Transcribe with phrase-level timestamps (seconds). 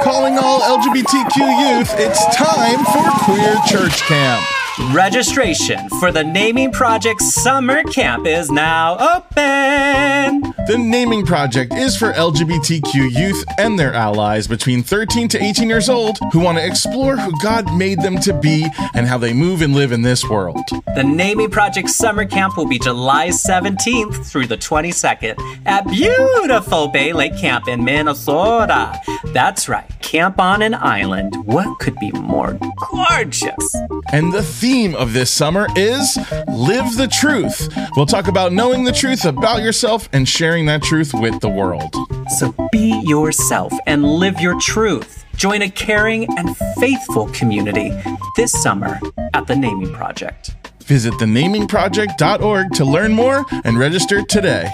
[0.00, 4.61] Calling all LGBTQ youth, it's time for Queer Church Camp.
[4.78, 10.54] Registration for the Naming Project Summer Camp is now open.
[10.66, 15.90] The Naming Project is for LGBTQ youth and their allies between 13 to 18 years
[15.90, 19.60] old who want to explore who God made them to be and how they move
[19.60, 20.62] and live in this world.
[20.94, 27.12] The Naming Project Summer Camp will be July 17th through the 22nd at beautiful Bay
[27.12, 28.98] Lake Camp in Minnesota.
[29.34, 31.34] That's right, camp on an island.
[31.44, 32.58] What could be more
[32.90, 33.74] gorgeous?
[34.12, 36.16] And the theme of this summer is
[36.46, 37.76] Live the Truth.
[37.96, 41.96] We'll talk about knowing the truth about yourself and sharing that truth with the world.
[42.38, 45.24] So be yourself and live your truth.
[45.34, 47.90] Join a caring and faithful community
[48.36, 49.00] this summer
[49.34, 50.54] at the Naming Project.
[50.84, 54.72] Visit thenamingproject.org to learn more and register today.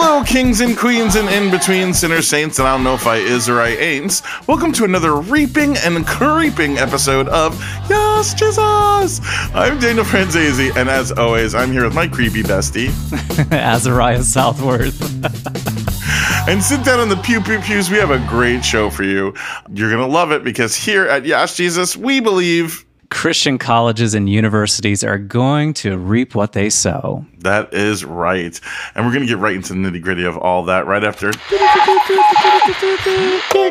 [0.00, 3.16] Hello, kings and queens and in between sinner saints, and I don't know if I
[3.16, 4.22] is or I ain't.
[4.46, 7.60] Welcome to another reaping and creeping episode of
[7.90, 9.18] Yas, Jesus!
[9.52, 12.90] I'm Daniel Franzese, and as always, I'm here with my creepy bestie,
[13.52, 15.02] Azariah Southworth.
[16.48, 17.90] and sit down on the pew pew pews.
[17.90, 19.34] We have a great show for you.
[19.74, 25.02] You're gonna love it because here at Yas, Jesus, we believe Christian colleges and universities
[25.02, 27.24] are going to reap what they sow.
[27.38, 28.60] That is right.
[28.94, 31.32] And we're going to get right into the nitty gritty of all that right after.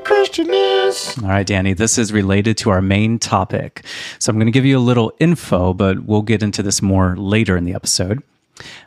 [0.03, 1.17] Christian news.
[1.21, 3.85] All right, Danny, this is related to our main topic.
[4.19, 7.15] So I'm going to give you a little info, but we'll get into this more
[7.15, 8.23] later in the episode.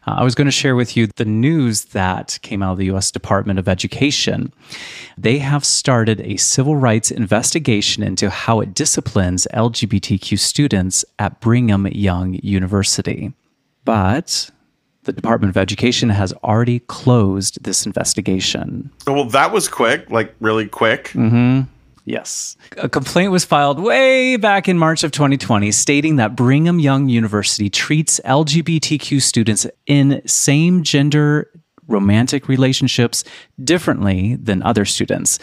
[0.06, 2.86] Uh, I was going to share with you the news that came out of the
[2.86, 3.10] U.S.
[3.10, 4.52] Department of Education.
[5.16, 11.86] They have started a civil rights investigation into how it disciplines LGBTQ students at Brigham
[11.88, 13.32] Young University.
[13.84, 14.50] But
[15.04, 18.90] the Department of Education has already closed this investigation.
[19.06, 21.12] Well, that was quick, like really quick.
[22.10, 22.56] Yes.
[22.76, 27.70] A complaint was filed way back in March of 2020 stating that Brigham Young University
[27.70, 31.48] treats LGBTQ students in same gender
[31.86, 33.22] romantic relationships
[33.62, 35.38] differently than other students.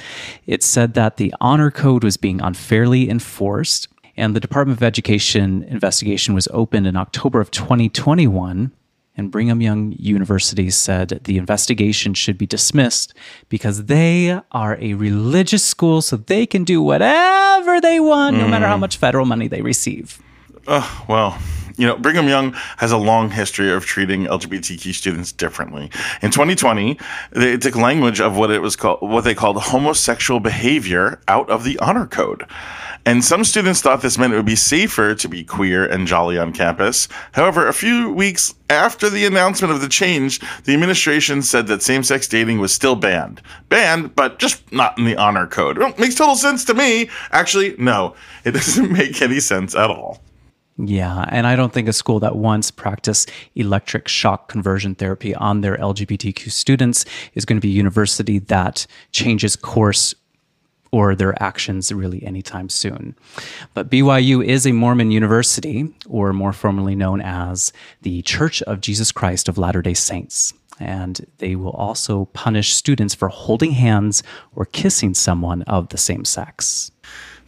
[0.45, 3.87] It said that the honor code was being unfairly enforced,
[4.17, 8.73] and the Department of Education investigation was opened in October of 2021
[9.17, 13.13] and Brigham Young University said the investigation should be dismissed
[13.49, 18.67] because they are a religious school, so they can do whatever they want, no matter
[18.67, 18.81] how mm.
[18.81, 20.21] much federal money they receive.
[20.69, 21.39] Oh, well,
[21.77, 25.89] you know, Brigham Young has a long history of treating LGBTQ students differently.
[26.21, 26.99] In 2020,
[27.31, 31.63] they took language of what it was called, what they called homosexual behavior out of
[31.63, 32.45] the honor code.
[33.05, 36.37] And some students thought this meant it would be safer to be queer and jolly
[36.37, 37.07] on campus.
[37.31, 42.03] However, a few weeks after the announcement of the change, the administration said that same
[42.03, 43.41] sex dating was still banned.
[43.69, 45.77] Banned, but just not in the honor code.
[45.77, 47.09] Well, makes total sense to me.
[47.31, 50.21] Actually, no, it doesn't make any sense at all.
[50.77, 55.61] Yeah, and I don't think a school that once practiced electric shock conversion therapy on
[55.61, 60.13] their LGBTQ students is going to be a university that changes course
[60.91, 63.15] or their actions really anytime soon.
[63.73, 67.73] But BYU is a Mormon university, or more formally known as
[68.03, 70.53] the Church of Jesus Christ of Latter day Saints.
[70.79, 74.21] And they will also punish students for holding hands
[74.55, 76.91] or kissing someone of the same sex.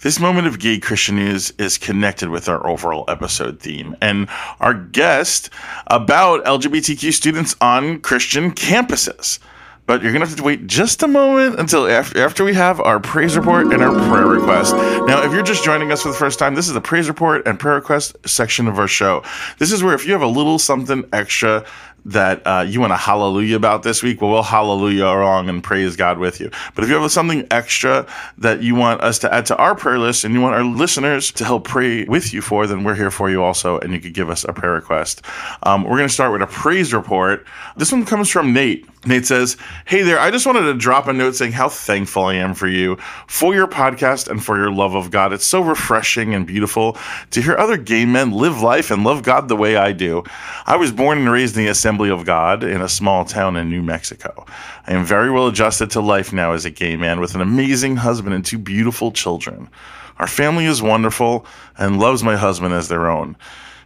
[0.02, 4.30] This moment of gay Christian news is connected with our overall episode theme and
[4.62, 5.50] our guest
[5.88, 9.40] about LGBTQ students on Christian campuses.
[9.88, 12.80] But you're going to have to wait just a moment until after, after we have
[12.80, 14.74] our praise report and our prayer request.
[14.74, 17.46] Now, if you're just joining us for the first time, this is the praise report
[17.46, 19.22] and prayer request section of our show.
[19.58, 21.66] This is where if you have a little something extra
[22.06, 25.96] that uh, you want to hallelujah about this week, well, we'll hallelujah along and praise
[25.96, 26.50] God with you.
[26.76, 28.06] But if you have something extra
[28.38, 31.32] that you want us to add to our prayer list and you want our listeners
[31.34, 34.14] to help pray with you for, then we're here for you also, and you could
[34.14, 35.22] give us a prayer request.
[35.64, 37.46] Um, we're going to start with a praise report.
[37.78, 38.86] This one comes from Nate.
[39.06, 39.56] Nate says,
[39.86, 42.68] Hey there, I just wanted to drop a note saying how thankful I am for
[42.68, 45.32] you, for your podcast, and for your love of God.
[45.32, 46.98] It's so refreshing and beautiful
[47.32, 50.24] to hear other gay men live life and love God the way I do.
[50.66, 53.68] I was born and raised in the Assembly of God in a small town in
[53.68, 54.46] New Mexico.
[54.86, 57.96] I am very well adjusted to life now as a gay man with an amazing
[57.96, 59.72] husband and two beautiful children.
[60.20, 61.48] Our family is wonderful
[61.80, 63.36] and loves my husband as their own.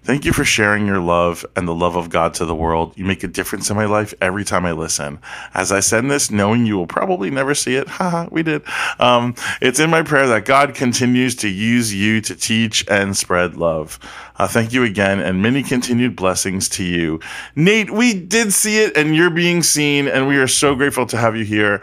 [0.03, 2.91] Thank you for sharing your love and the love of God to the world.
[2.97, 5.19] You make a difference in my life every time I listen.
[5.53, 8.63] As I send this, knowing you will probably never see it, haha, we did.
[8.99, 13.55] Um, it's in my prayer that God continues to use you to teach and spread
[13.55, 13.97] love.
[14.35, 17.21] Uh, thank you again, and many continued blessings to you.
[17.55, 21.17] Nate, we did see it, and you're being seen, and we are so grateful to
[21.17, 21.81] have you here.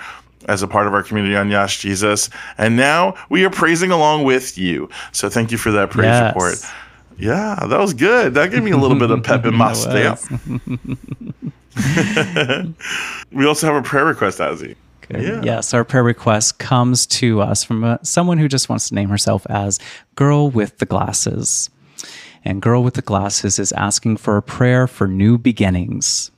[0.49, 2.31] as a part of our community on Yas Jesus.
[2.56, 4.88] And now we are praising along with you.
[5.12, 6.34] So thank you for that praise Yes.
[6.34, 6.55] report.
[7.20, 8.34] Yeah, that was good.
[8.34, 10.19] That gave me a little bit of pep in my step.
[13.32, 14.76] we also have a prayer request, Azzy.
[15.11, 15.43] Yeah.
[15.43, 19.08] Yes, our prayer request comes to us from uh someone who just wants to name
[19.08, 19.81] herself as
[20.14, 21.69] Girl with the Glasses.
[22.44, 26.31] And Girl with the Glasses is asking for a prayer for new beginnings.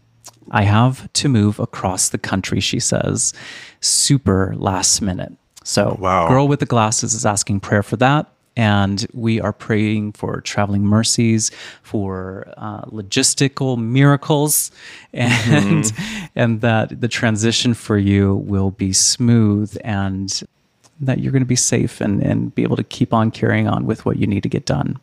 [0.51, 3.33] I have to move across the country, she says,
[3.81, 5.33] super last minute.
[5.65, 6.29] So, Wow.
[6.29, 8.27] Girl with the Glasses is asking prayer for that.
[8.57, 11.51] And we are praying for traveling mercies,
[11.83, 14.71] for uh, logistical miracles,
[15.13, 15.91] and
[16.35, 20.43] and that the transition for you will be smooth and
[21.01, 23.87] that you're going to be safe and, and be able to keep on carrying on
[23.87, 24.99] with what you need to get done.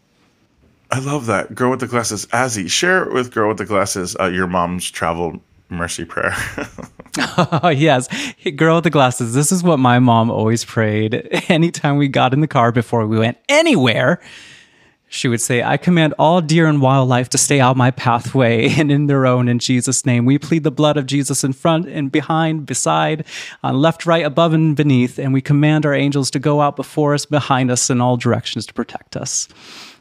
[0.91, 1.53] I love that.
[1.53, 2.25] Girl with the glasses.
[2.27, 6.35] Azzy, share with Girl with the glasses uh, your mom's travel mercy prayer.
[7.17, 8.07] Oh, yes.
[8.55, 9.33] Girl with the glasses.
[9.33, 13.19] This is what my mom always prayed anytime we got in the car before we
[13.19, 14.19] went anywhere.
[15.11, 18.91] She would say, I command all deer and wildlife to stay out my pathway and
[18.91, 20.23] in their own in Jesus' name.
[20.25, 23.25] We plead the blood of Jesus in front and behind, beside,
[23.63, 25.17] on left, right, above, and beneath.
[25.17, 28.67] And we command our angels to go out before us, behind us, in all directions
[28.67, 29.47] to protect us.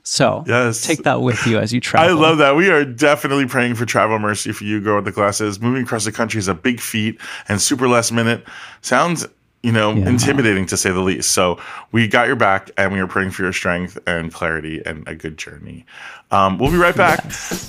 [0.08, 0.81] So Yes.
[0.81, 2.08] take that with you as you travel.
[2.19, 2.56] I love that.
[2.56, 5.60] We are definitely praying for travel mercy for you, Girl with the glasses.
[5.60, 8.43] Moving across the country is a big feat and super last minute.
[8.81, 9.26] Sounds,
[9.62, 11.32] you know, intimidating to say the least.
[11.32, 11.58] So
[11.93, 15.14] we got your back and we are praying for your strength and clarity and a
[15.14, 15.84] good journey.
[16.31, 17.22] Um, we'll be right back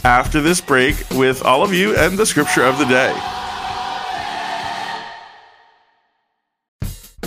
[0.06, 3.49] after this break with all of you and the scripture of the day.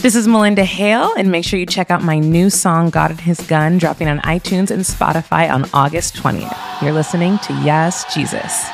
[0.03, 3.21] This is Melinda Hale, and make sure you check out my new song, God and
[3.21, 6.83] His Gun, dropping on iTunes and Spotify on August 20th.
[6.83, 8.67] You're listening to Yas, Jesus.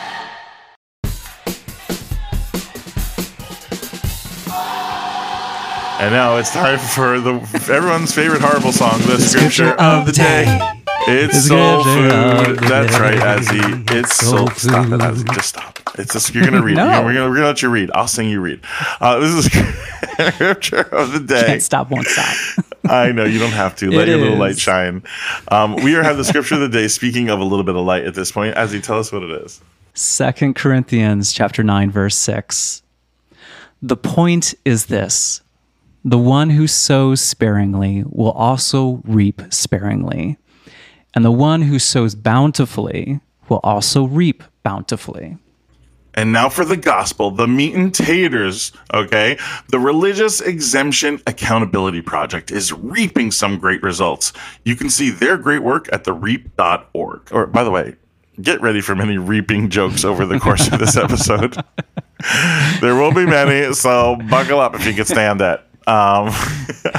[6.01, 7.35] And now it's time for the
[7.69, 10.45] everyone's favorite horrible song, the, scripture, of the day.
[11.09, 12.59] It's The soul food.
[12.69, 13.03] That's day.
[13.03, 13.91] right, Azzy.
[13.91, 14.47] It's soul.
[14.47, 15.01] Soul Stop it, food.
[15.01, 15.35] Azzy.
[15.35, 15.81] Just stop.
[15.99, 16.77] It's a, you're gonna read.
[16.77, 16.85] No.
[16.85, 17.91] We're, gonna, we're gonna we're gonna let you read.
[17.95, 18.29] I'll sing.
[18.29, 18.61] You read.
[19.01, 21.47] Uh, this is scripture of the day.
[21.47, 22.65] Can't stop, won't stop.
[22.89, 23.91] I know you don't have to.
[23.91, 25.03] Let It your little light shine.
[25.51, 26.87] Um, we are have the scripture of the day.
[26.87, 29.31] Speaking of a little bit of light at this point, Azzy, tell us what it
[29.43, 29.61] is.
[29.95, 32.83] Second Corinthians chapter 9 verse 6.
[33.83, 35.43] The point is this.
[36.05, 40.39] The one who sows sparingly will also reap sparingly,
[41.15, 45.39] and the one who sows bountifully will also reap bountifully.
[46.15, 49.39] And now for the gospel, the meat and taters, okay?
[49.69, 54.33] The Religious Exemption Accountability Project is reaping some great results.
[54.65, 57.29] You can see their great work at thereap.org.
[57.31, 57.95] Or, by the way,
[58.43, 61.57] get ready for many reaping jokes over the course of this episode.
[62.81, 65.61] there will be many, so buckle up if you can stand it.
[65.89, 66.29] Um,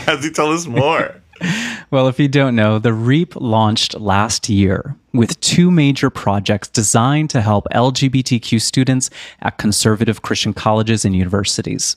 [0.08, 1.16] as you tell us more.
[1.92, 7.32] Well, if you don't know, the REAP launched last year with two major projects designed
[7.32, 9.10] to help LGBTQ students
[9.42, 11.96] at conservative Christian colleges and universities.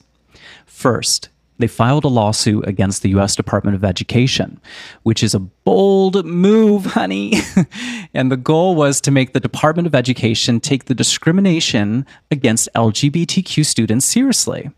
[0.65, 1.29] First,
[1.59, 3.35] they filed a lawsuit against the U.S.
[3.35, 4.59] Department of Education,
[5.03, 7.33] which is a bold move, honey.
[8.15, 13.63] and the goal was to make the Department of Education take the discrimination against LGBTQ
[13.63, 14.71] students seriously.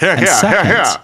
[0.00, 0.74] Here, And here, second, here.
[0.74, 0.96] Yeah.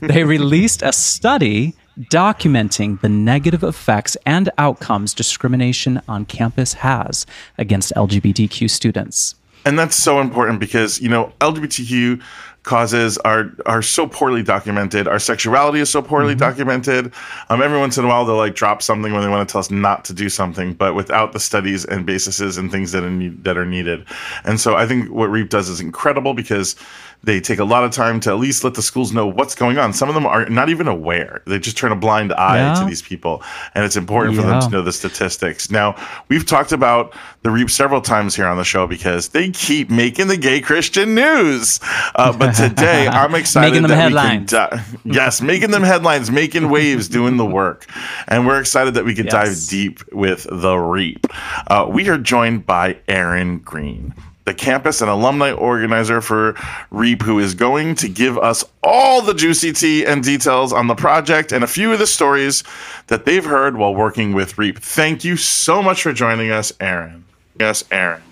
[0.00, 7.26] They released a study documenting the negative effects and outcomes discrimination on campus has
[7.58, 9.34] against LGBTQ students.
[9.64, 12.22] and that's so important because you know LGBTQ
[12.62, 15.08] causes are are so poorly documented.
[15.08, 17.12] Our sexuality is so poorly documented.
[17.48, 19.60] Um, every once in a while they'll like drop something when they want to tell
[19.60, 23.10] us not to do something, but without the studies and bases and things that are
[23.10, 24.04] need, that are needed.
[24.44, 26.76] And so I think what REAP does is incredible because
[27.22, 29.76] they take a lot of time to at least let the schools know what's going
[29.78, 29.92] on.
[29.92, 31.42] Some of them are not even aware.
[31.46, 32.74] They just turn a blind eye Yeah.
[32.80, 33.42] to these people,
[33.74, 35.70] and it's important for them to know the statistics.
[35.70, 35.96] Now,
[36.28, 37.12] we've talked about
[37.42, 41.14] the REAP several times here on the show because they keep making the gay Christian
[41.14, 41.78] news.
[42.14, 44.52] Uh, but today, I'm excited Making them that headlines.
[44.52, 44.70] we can.
[44.78, 47.86] Di- yes, making them headlines, making waves, doing the work,
[48.28, 51.26] and we're excited that we could dive deep with the REAP.
[51.66, 54.14] Uh, we are joined by Aaron Green.
[54.50, 56.56] The campus and alumni organizer for
[56.90, 60.96] REAP, who is going to give us all the juicy tea and details on the
[60.96, 62.64] project and a few of the stories
[63.06, 64.80] that they've heard while working with REAP.
[64.80, 67.24] Thank you so much for joining us, Aaron.
[67.60, 68.22] Yes, Aaron.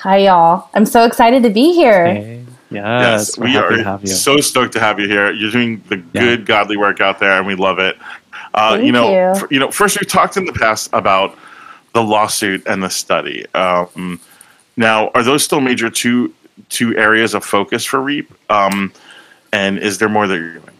[0.00, 0.68] Hi, y'all.
[0.74, 2.44] I'm so excited to be here.
[2.70, 4.08] Yes, we're we are to have you.
[4.08, 5.32] so stoked to have you here.
[5.32, 6.20] You're doing the Yeah.
[6.20, 7.96] good, godly work out there, and we love it.
[8.52, 9.16] Uh, Thank you know, you.
[9.42, 9.70] f- you know.
[9.70, 11.34] First, we've talked in the past about
[11.94, 13.46] the lawsuit and the study.
[13.54, 14.20] Um,
[14.78, 16.32] now, are those still major two
[16.68, 18.32] two areas of focus for REAP?
[18.48, 18.92] Um,
[19.52, 20.70] and is there more that you're doing?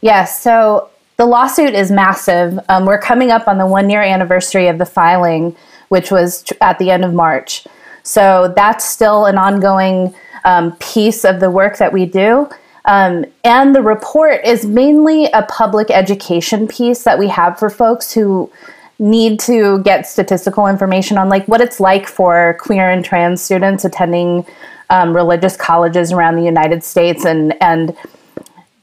[0.00, 0.42] Yes.
[0.42, 2.58] So the lawsuit is massive.
[2.68, 5.54] Um, we're coming up on the one year anniversary of the filing,
[5.88, 7.66] which was tr- at the end of March.
[8.02, 12.48] So that's still an ongoing um, piece of the work that we do.
[12.86, 18.12] Um, and the report is mainly a public education piece that we have for folks
[18.12, 18.50] who
[18.98, 23.84] need to get statistical information on like what it's like for queer and trans students
[23.84, 24.44] attending
[24.90, 27.24] um, religious colleges around the United States.
[27.24, 27.96] And and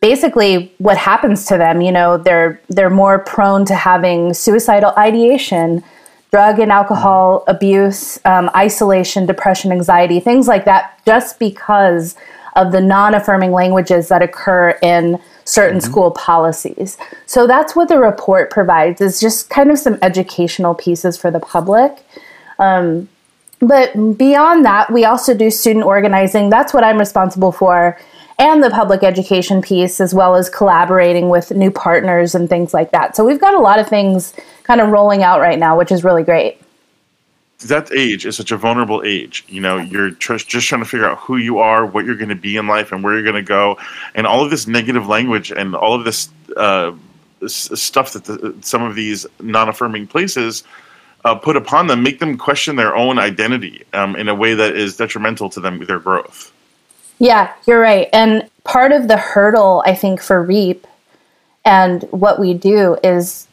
[0.06, 5.84] basically what happens to them you know they're they're more prone to having suicidal ideation
[6.30, 12.16] drug and alcohol abuse um, isolation depression anxiety things like that just because
[12.56, 15.90] of the non-affirming languages that occur in certain mm-hmm.
[15.90, 21.18] school policies so that's what the report provides is just kind of some educational pieces
[21.18, 22.04] for the public
[22.60, 23.08] um,
[23.60, 27.98] but beyond that we also do student organizing that's what i'm responsible for
[28.38, 32.92] and the public education piece, as well as collaborating with new partners and things like
[32.92, 33.16] that.
[33.16, 34.34] So we've got a lot of things
[34.64, 36.60] kind of rolling out right now, which is really great.
[37.60, 39.46] That age is such a vulnerable age.
[39.48, 42.30] You know, you're tr- just trying to figure out who you are, what you're going
[42.30, 43.78] to be in life, and where you're going to go,
[44.14, 46.92] and all of this negative language and all of this, uh,
[47.40, 50.64] this stuff that the, some of these non-affirming places
[51.24, 54.76] uh, put upon them make them question their own identity um, in a way that
[54.76, 56.52] is detrimental to them their growth.
[57.20, 58.10] Yeah, you're right.
[58.14, 60.86] And part of the hurdle, I think, for REAP
[61.66, 63.48] and what we do is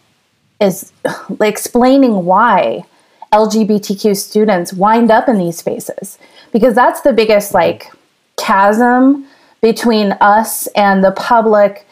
[0.61, 0.93] is
[1.41, 2.85] explaining why
[3.33, 6.19] LGBTQ students wind up in these spaces
[6.53, 7.91] because that's the biggest like
[8.37, 9.27] chasm
[9.61, 11.87] between us and the public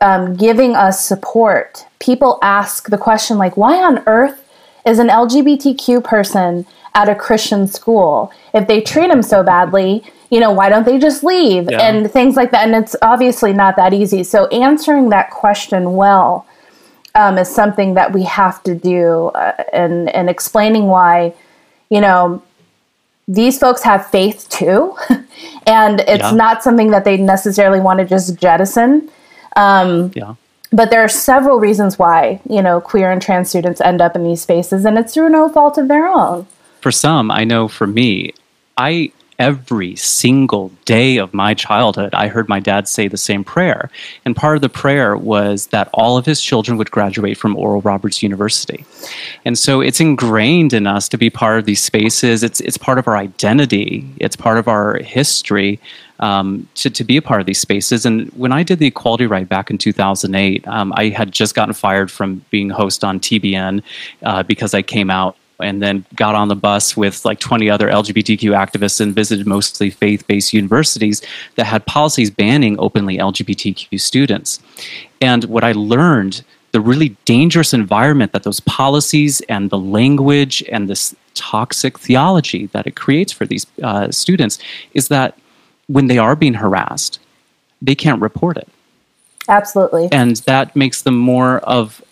[0.00, 1.86] um, giving us support.
[1.98, 4.40] People ask the question like, why on earth
[4.86, 8.32] is an LGBTQ person at a Christian school?
[8.52, 11.70] If they treat them so badly, you know, why don't they just leave?
[11.70, 11.80] Yeah.
[11.80, 12.66] And things like that.
[12.66, 14.24] And it's obviously not that easy.
[14.24, 16.46] So answering that question well
[17.14, 21.32] um, is something that we have to do uh, and, and explaining why,
[21.90, 22.42] you know,
[23.28, 24.96] these folks have faith too.
[25.66, 26.30] and it's yeah.
[26.32, 29.10] not something that they necessarily want to just jettison.
[29.56, 30.34] Um, yeah.
[30.72, 34.24] But there are several reasons why, you know, queer and trans students end up in
[34.24, 36.48] these spaces, and it's through no fault of their own.
[36.80, 38.34] For some, I know for me,
[38.76, 43.90] I every single day of my childhood, I heard my dad say the same prayer.
[44.24, 47.80] And part of the prayer was that all of his children would graduate from Oral
[47.80, 48.84] Roberts University.
[49.44, 52.42] And so it's ingrained in us to be part of these spaces.
[52.42, 55.80] It's, it's part of our identity, it's part of our history.
[56.20, 58.06] Um, to, to be a part of these spaces.
[58.06, 61.74] And when I did the Equality Ride back in 2008, um, I had just gotten
[61.74, 63.82] fired from being host on TBN
[64.22, 67.88] uh, because I came out and then got on the bus with like 20 other
[67.88, 71.22] LGBTQ activists and visited mostly faith based universities
[71.56, 74.60] that had policies banning openly LGBTQ students.
[75.20, 80.88] And what I learned the really dangerous environment that those policies and the language and
[80.90, 84.58] this toxic theology that it creates for these uh, students
[84.92, 85.38] is that
[85.86, 87.20] when they are being harassed,
[87.80, 88.68] they can't report it.
[89.48, 90.08] Absolutely.
[90.10, 92.02] And that makes them more of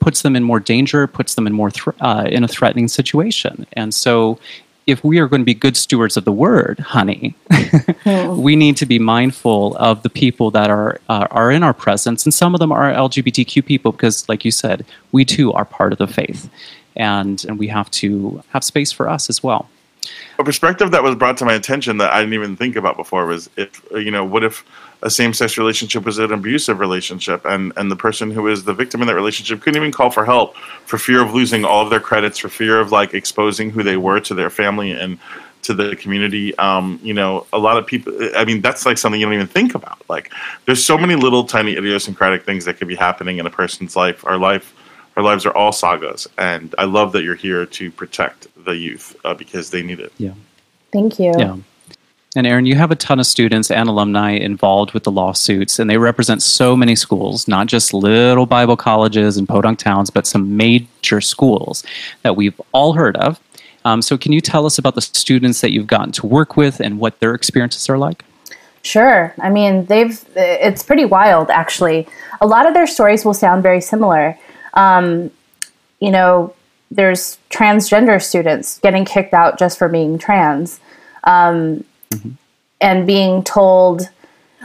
[0.00, 3.66] puts them in more danger, puts them in more th- uh, in a threatening situation.
[3.74, 4.38] And so
[4.86, 8.36] if we are going to be good stewards of the word, honey, mm.
[8.42, 12.24] we need to be mindful of the people that are uh, are in our presence,
[12.24, 15.92] and some of them are LGBTQ people because, like you said, we too are part
[15.92, 16.50] of the faith,
[16.96, 19.68] and and we have to have space for us as well.
[20.38, 23.26] A perspective that was brought to my attention that I didn't even think about before
[23.26, 24.64] was if you know what if
[25.02, 29.00] a same-sex relationship was an abusive relationship and and the person who is the victim
[29.00, 32.00] in that relationship couldn't even call for help for fear of losing all of their
[32.00, 35.18] credits for fear of like exposing who they were to their family and
[35.62, 36.56] to the community.
[36.58, 39.46] Um, you know a lot of people i mean that's like something you don't even
[39.46, 40.02] think about.
[40.08, 40.32] Like
[40.66, 44.24] there's so many little tiny idiosyncratic things that could be happening in a person's life.
[44.26, 44.74] Our life
[45.16, 49.16] our lives are all sagas and i love that you're here to protect the youth
[49.24, 50.12] uh, because they need it.
[50.18, 50.34] Yeah.
[50.92, 51.32] Thank you.
[51.36, 51.56] Yeah
[52.36, 55.90] and Aaron, you have a ton of students and alumni involved with the lawsuits, and
[55.90, 60.56] they represent so many schools, not just little Bible colleges and podunk towns, but some
[60.56, 61.82] major schools
[62.22, 63.40] that we've all heard of.
[63.84, 66.80] Um, so, can you tell us about the students that you've gotten to work with
[66.80, 68.24] and what their experiences are like?
[68.82, 69.34] Sure.
[69.40, 72.06] I mean, they've, it's pretty wild, actually.
[72.40, 74.38] A lot of their stories will sound very similar.
[74.74, 75.30] Um,
[75.98, 76.54] you know,
[76.90, 80.80] there's transgender students getting kicked out just for being trans.
[81.24, 82.30] Um, mm-hmm.
[82.80, 84.08] and being told,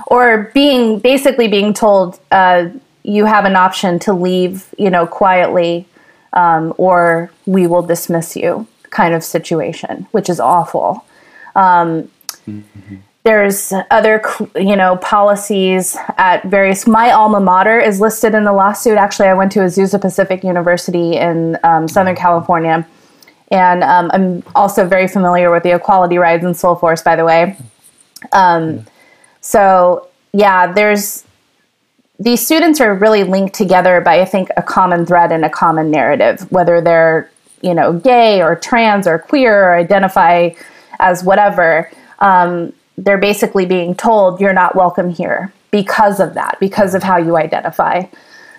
[0.07, 2.69] or being basically being told, uh,
[3.03, 5.87] you have an option to leave, you know, quietly,
[6.33, 11.05] um, or we will dismiss you, kind of situation, which is awful.
[11.55, 12.09] Um,
[13.25, 14.21] there's other
[14.55, 19.33] you know policies at various my alma mater is listed in the lawsuit actually i
[19.33, 22.87] went to azusa pacific university in um, southern california
[23.51, 27.57] and um, i'm also very familiar with the equality rides in Soulforce by the way
[28.31, 28.85] um,
[29.41, 31.23] so yeah there's
[32.19, 35.91] these students are really linked together by i think a common thread and a common
[35.91, 37.29] narrative whether they're
[37.61, 40.49] you know gay or trans or queer or identify
[40.99, 46.95] as whatever um, they're basically being told you're not welcome here because of that, because
[46.95, 48.03] of how you identify.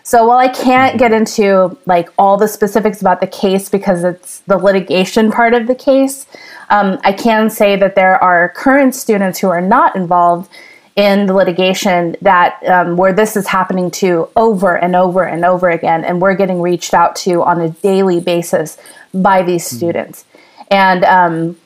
[0.07, 4.39] So while I can't get into like all the specifics about the case because it's
[4.47, 6.29] the litigation part of the case,
[6.71, 10.49] um, I can say that there are current students who are not involved
[10.95, 15.71] in the litigation that um, where this is happening to over and over and over
[15.71, 18.79] again, and we're getting reached out to on a daily basis
[19.13, 19.77] by these mm-hmm.
[19.77, 20.25] students.
[20.71, 21.57] And um,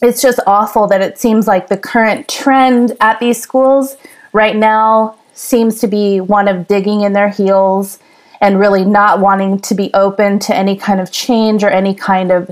[0.00, 3.98] it's just awful that it seems like the current trend at these schools
[4.32, 7.98] right now seems to be one of digging in their heels
[8.40, 12.30] and really not wanting to be open to any kind of change or any kind
[12.30, 12.50] of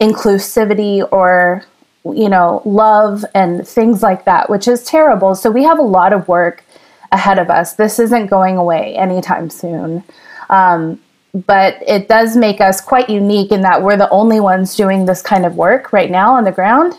[0.00, 1.64] inclusivity or
[2.04, 6.12] you know love and things like that which is terrible so we have a lot
[6.12, 6.62] of work
[7.10, 10.04] ahead of us this isn't going away anytime soon
[10.50, 11.00] um,
[11.44, 15.20] but it does make us quite unique in that we're the only ones doing this
[15.20, 16.94] kind of work right now on the ground.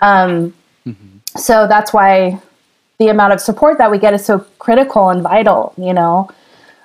[0.00, 0.54] Um,
[0.86, 1.18] mm-hmm.
[1.36, 2.40] So that's why
[2.98, 6.28] the amount of support that we get is so critical and vital, you know,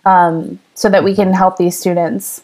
[0.06, 2.44] um, so that we can help these students.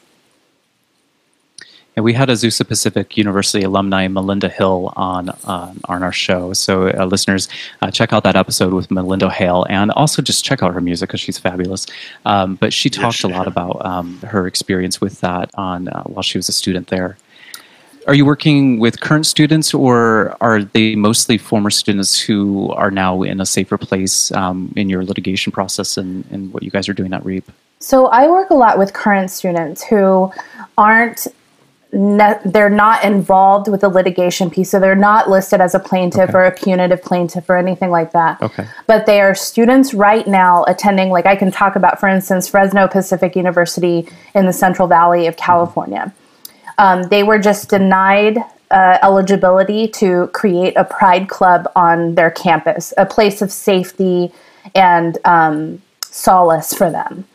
[1.96, 6.54] And we had Azusa Pacific University alumni Melinda Hale on uh, on our show.
[6.54, 7.50] So uh, listeners,
[7.82, 11.10] uh, check out that episode with Melinda Hale, and also just check out her music
[11.10, 11.88] because she's fabulous.
[12.26, 16.04] Um, but she talked yes, a lot about um, her experience with that on uh,
[16.04, 17.18] while she was a student there.
[18.10, 23.22] Are you working with current students, or are they mostly former students who are now
[23.22, 26.94] in a safer place um, in your litigation process and, and what you guys are
[26.94, 27.46] doing at REAP?
[27.78, 30.34] So I work a lot with current students who
[30.76, 31.28] aren't
[31.94, 36.30] ne- they're not involved with the litigation piece, so they're not listed as a plaintiff
[36.30, 36.38] okay.
[36.40, 38.42] or a putative plaintiff or anything like that.
[38.42, 38.68] Okay.
[38.88, 42.88] But they are students right now attending, like I can talk about, for instance, Fresno
[42.88, 46.12] Pacific University in the Central Valley of California.
[46.80, 48.38] Um, they were just denied
[48.72, 54.32] uh, eligibility to create a pride club on their campus, a place of safety
[54.74, 57.26] and um, solace for them.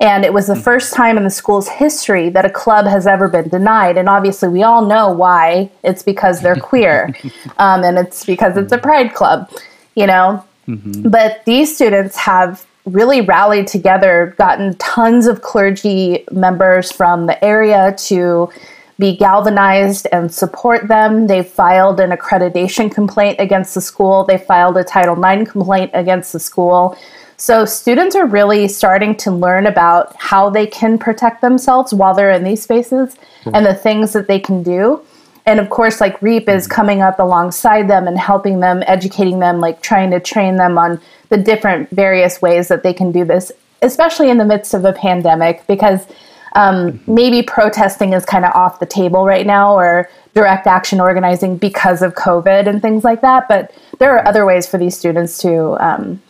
[0.00, 0.60] And it was the hmm.
[0.60, 3.96] first time in the school's history that a club has ever been denied.
[3.96, 5.70] And obviously, we all know why.
[5.82, 7.14] It's because they're queer,
[7.58, 9.50] um, and it's because it's a pride club,
[9.94, 10.44] you know.
[10.68, 11.08] Mm-hmm.
[11.08, 17.94] But these students have really rallied together, gotten tons of clergy members from the area
[17.98, 18.50] to
[18.98, 21.28] be galvanized and support them.
[21.28, 24.24] They filed an accreditation complaint against the school.
[24.24, 26.98] They filed a Title IX complaint against the school.
[27.36, 32.32] So students are really starting to learn about how they can protect themselves while they're
[32.32, 33.54] in these spaces mm-hmm.
[33.54, 35.00] and the things that they can do.
[35.46, 39.60] And of course, like REAP is coming up alongside them and helping them, educating them,
[39.60, 43.52] like trying to train them on the different various ways that they can do this,
[43.80, 46.06] especially in the midst of a pandemic, because
[46.54, 51.56] um, maybe protesting is kind of off the table right now or direct action organizing
[51.56, 53.48] because of COVID and things like that.
[53.48, 56.22] But there are other ways for these students to um,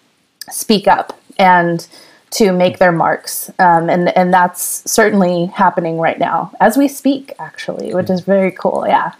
[0.50, 1.86] speak up and
[2.30, 3.50] to make their marks.
[3.58, 8.50] Um, and, and that's certainly happening right now as we speak, actually, which is very
[8.50, 8.84] cool.
[8.86, 9.12] Yeah.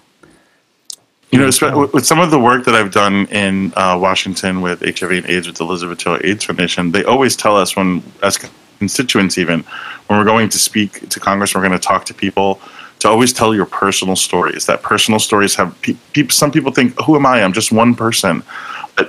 [1.30, 5.10] You know, with some of the work that I've done in uh, Washington with HIV
[5.10, 8.38] and AIDS with the Elizabeth Taylor AIDS Foundation, they always tell us when, as
[8.78, 9.64] constituents, even
[10.06, 12.60] when we're going to speak to Congress, we're going to talk to people,
[13.00, 14.66] to always tell your personal stories.
[14.66, 17.42] That personal stories have pe- some people think, "Who am I?
[17.42, 18.42] I'm just one person."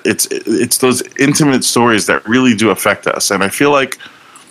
[0.06, 3.98] it's it's those intimate stories that really do affect us, and I feel like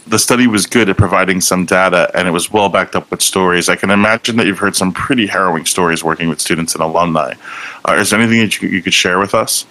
[0.08, 3.20] the study was good at providing some data and it was well backed up with
[3.20, 3.68] stories.
[3.68, 7.34] I can imagine that you've heard some pretty harrowing stories working with students and alumni.
[7.86, 9.66] Uh, is there anything that you, you, could share with us?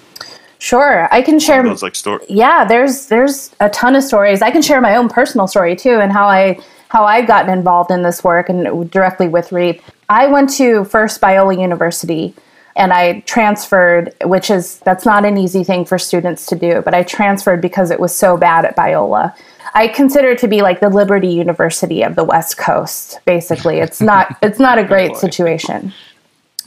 [0.59, 1.61] Sure, I can share.
[1.63, 2.29] Those like stories.
[2.29, 4.41] Yeah, there's there's a ton of stories.
[4.41, 7.91] I can share my own personal story too, and how I how I've gotten involved
[7.91, 9.81] in this work and directly with REAP.
[10.09, 12.33] I went to First Biola University
[12.77, 16.93] and I transferred, which is that's not an easy thing for students to do, but
[16.93, 19.35] I transferred because it was so bad at Biola.
[19.73, 23.19] I consider it to be like the Liberty University of the West Coast.
[23.25, 25.93] Basically, it's not it's not a great situation.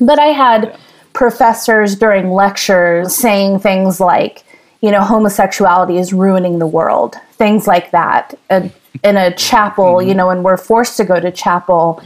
[0.00, 0.79] But I had
[1.20, 4.42] professors during lectures saying things like,
[4.80, 8.35] you know, homosexuality is ruining the world, things like that.
[8.50, 12.02] in a chapel, you know, and we're forced to go to chapel.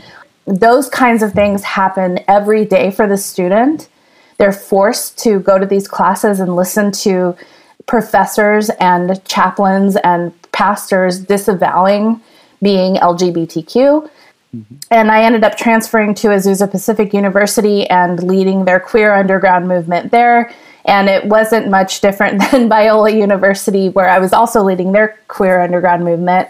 [0.47, 3.89] Those kinds of things happen every day for the student
[4.39, 7.37] they're forced to go to these classes and listen to
[7.87, 12.21] professors and chaplains and pastors disavowing
[12.63, 14.09] being LGBTQ.
[14.55, 14.75] Mm-hmm.
[14.91, 20.11] And I ended up transferring to Azusa Pacific University and leading their queer underground movement
[20.11, 20.53] there.
[20.85, 25.61] And it wasn't much different than Biola University, where I was also leading their queer
[25.61, 26.49] underground movement.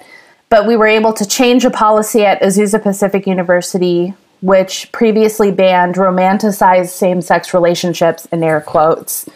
[0.51, 5.95] But we were able to change a policy at Azusa Pacific University, which previously banned
[5.95, 9.29] romanticized same sex relationships in air quotes.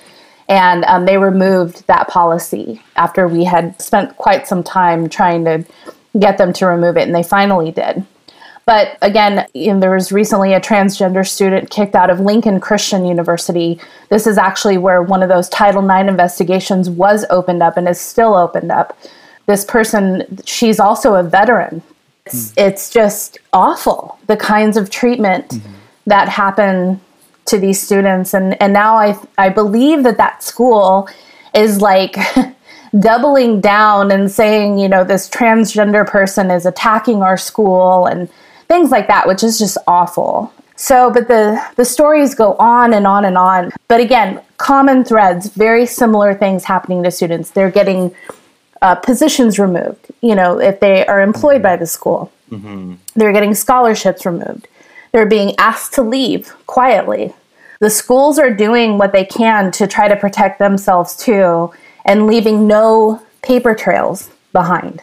[0.48, 5.64] And um, they removed that policy after we had spent quite some time trying to
[6.18, 8.04] get them to remove it, and they finally did.
[8.68, 13.06] But again, you know, there was recently a transgender student kicked out of Lincoln Christian
[13.06, 13.80] University.
[14.10, 17.98] This is actually where one of those Title IX investigations was opened up and is
[17.98, 18.98] still opened up.
[19.46, 21.82] This person, she's also a veteran.
[22.26, 22.66] It's, mm.
[22.66, 25.72] it's just awful the kinds of treatment mm-hmm.
[26.04, 27.00] that happen
[27.46, 31.08] to these students and and now I I believe that that school
[31.54, 32.16] is like
[33.00, 38.28] doubling down and saying, you know, this transgender person is attacking our school and
[38.68, 40.52] things like that, which is just awful.
[40.76, 43.72] So, but the the stories go on and on and on.
[43.88, 47.50] But again, common threads, very similar things happening to students.
[47.50, 48.14] They're getting
[48.80, 50.06] uh, positions removed.
[50.20, 52.94] You know, if they are employed by the school, mm-hmm.
[53.16, 54.68] they're getting scholarships removed.
[55.10, 57.34] They're being asked to leave quietly.
[57.80, 61.72] The schools are doing what they can to try to protect themselves too
[62.04, 65.02] and leaving no paper trails behind.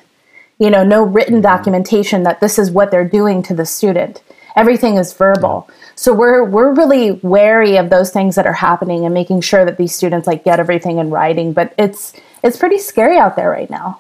[0.58, 1.42] You know, no written mm-hmm.
[1.42, 4.22] documentation that this is what they're doing to the student.
[4.56, 5.70] Everything is verbal.
[5.96, 9.78] So we're we're really wary of those things that are happening and making sure that
[9.78, 12.14] these students like get everything in writing, but it's
[12.44, 14.00] it's pretty scary out there right now.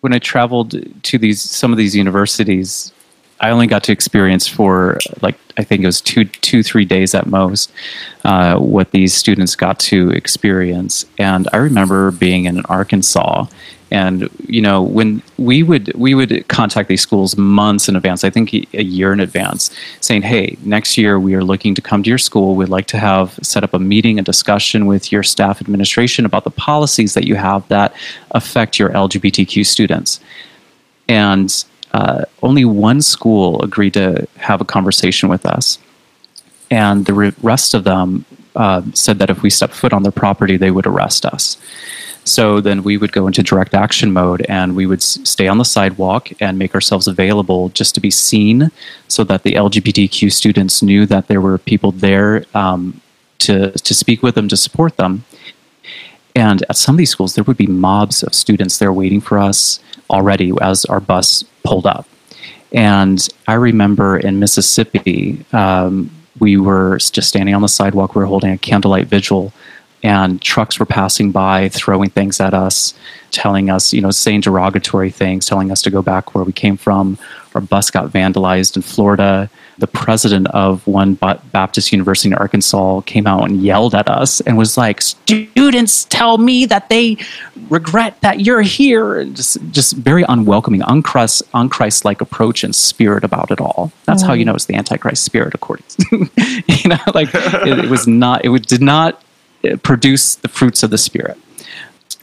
[0.00, 2.92] When I traveled to these some of these universities,
[3.42, 7.14] I only got to experience for like I think it was two two three days
[7.14, 7.72] at most
[8.24, 11.04] uh, what these students got to experience.
[11.18, 13.46] And I remember being in Arkansas,
[13.90, 18.22] and you know when we would we would contact these schools months in advance.
[18.22, 22.04] I think a year in advance, saying, "Hey, next year we are looking to come
[22.04, 22.54] to your school.
[22.54, 26.44] We'd like to have set up a meeting, a discussion with your staff administration about
[26.44, 27.92] the policies that you have that
[28.30, 30.20] affect your LGBTQ students."
[31.08, 35.78] And uh, only one school agreed to have a conversation with us.
[36.70, 38.24] And the re- rest of them
[38.56, 41.56] uh, said that if we stepped foot on their property, they would arrest us.
[42.24, 45.58] So then we would go into direct action mode and we would s- stay on
[45.58, 48.70] the sidewalk and make ourselves available just to be seen
[49.08, 53.00] so that the LGBTQ students knew that there were people there um,
[53.40, 55.24] to, to speak with them, to support them.
[56.34, 59.38] And at some of these schools, there would be mobs of students there waiting for
[59.38, 62.06] us already as our bus pulled up.
[62.72, 68.14] And I remember in Mississippi, um, we were just standing on the sidewalk.
[68.14, 69.52] We were holding a candlelight vigil,
[70.02, 72.94] and trucks were passing by, throwing things at us,
[73.30, 76.76] telling us, you know, saying derogatory things, telling us to go back where we came
[76.76, 77.18] from.
[77.54, 83.26] Our bus got vandalized in Florida the president of one Baptist University in Arkansas came
[83.26, 87.16] out and yelled at us and was like, "Students tell me that they
[87.68, 93.50] regret that you're here." And just, just very unwelcoming, unchrist, unchrist-like approach and spirit about
[93.50, 93.92] it all.
[94.04, 94.26] That's mm.
[94.26, 94.48] how you mm.
[94.48, 95.86] know it's the Antichrist spirit, according.
[95.88, 96.30] To,
[96.68, 98.44] you know, like it, it, was not.
[98.44, 99.20] It did not
[99.82, 101.38] produce the fruits of the spirit.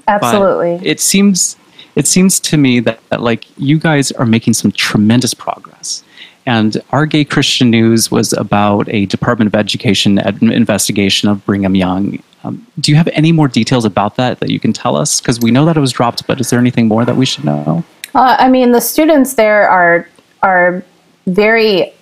[0.08, 0.78] Absolutely.
[0.78, 1.56] But it seems.
[1.96, 6.04] It seems to me that, that like you guys are making some tremendous progress
[6.50, 10.18] and our Gay Christian News was about a Department of Education
[10.52, 12.24] investigation of Brigham Young.
[12.44, 15.22] Um, do you have any more details about that that you can tell us?
[15.22, 17.46] Because we know that it was dropped, but is there anything more that we should
[17.46, 17.84] know?
[18.16, 20.08] Uh, I mean, the students there are
[20.42, 20.84] are
[21.28, 21.94] very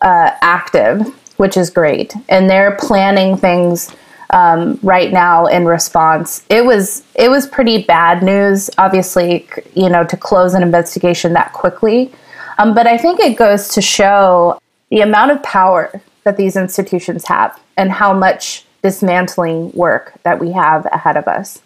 [0.00, 3.94] uh, active, which is great, and they're planning things
[4.32, 6.44] um, right now in response.
[6.48, 11.52] It was it was pretty bad news, obviously, you know, to close an investigation that
[11.52, 12.12] quickly.
[12.58, 14.58] Um, but I think it goes to show
[14.90, 20.52] the amount of power that these institutions have and how much dismantling work that we
[20.52, 21.60] have ahead of us.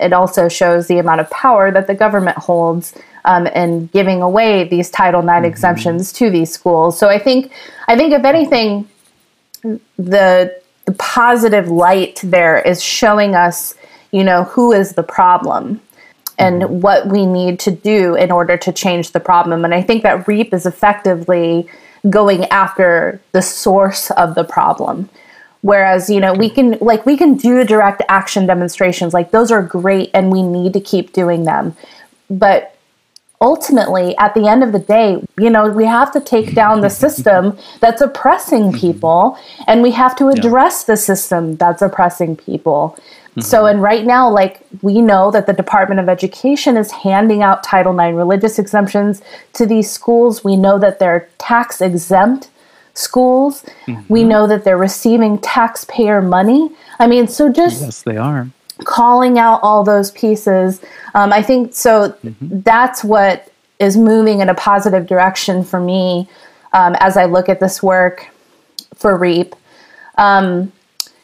[0.00, 4.66] It also shows the amount of power that the government holds um, in giving away
[4.66, 5.44] these Title IX mm-hmm.
[5.44, 6.98] exemptions to these schools.
[6.98, 7.52] So I think,
[7.86, 8.88] I think if anything,
[9.98, 10.59] the
[10.90, 13.74] the positive light there is showing us,
[14.10, 15.80] you know, who is the problem
[16.36, 16.80] and mm-hmm.
[16.80, 19.64] what we need to do in order to change the problem.
[19.64, 21.68] And I think that REAP is effectively
[22.08, 25.08] going after the source of the problem.
[25.60, 29.62] Whereas, you know, we can like we can do direct action demonstrations, like those are
[29.62, 31.76] great and we need to keep doing them.
[32.28, 32.74] But
[33.40, 36.90] ultimately, at the end of the day, you know, we have to take down the
[37.04, 40.94] system that's oppressing people and we have to address yeah.
[40.94, 42.96] the system that's oppressing people.
[43.30, 43.40] Mm-hmm.
[43.42, 47.62] So, and right now, like we know that the Department of Education is handing out
[47.62, 49.22] Title IX religious exemptions
[49.54, 50.44] to these schools.
[50.44, 52.50] We know that they're tax exempt
[52.94, 53.64] schools.
[53.86, 54.12] Mm-hmm.
[54.12, 56.70] We know that they're receiving taxpayer money.
[56.98, 57.80] I mean, so just.
[57.82, 58.48] Yes, they are.
[58.84, 60.80] Calling out all those pieces.
[61.14, 62.10] Um, I think so.
[62.24, 62.60] Mm-hmm.
[62.60, 66.28] That's what is moving in a positive direction for me
[66.72, 68.28] um, as I look at this work
[68.94, 69.54] for REAP.
[70.16, 70.72] Um,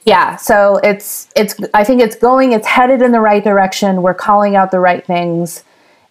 [0.05, 4.03] yeah, so it's it's I think it's going it's headed in the right direction.
[4.03, 5.65] We're calling out the right things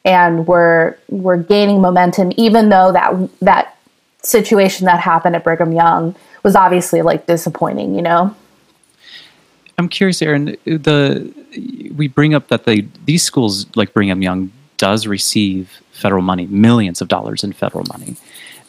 [0.04, 3.78] and we're we're gaining momentum even though that that
[4.22, 8.36] situation that happened at Brigham Young was obviously like disappointing, you know.
[9.78, 10.58] I'm curious, Erin.
[10.66, 11.32] The
[11.96, 17.02] we bring up that they these schools like Brigham Young does receive federal money, millions
[17.02, 18.16] of dollars in federal money,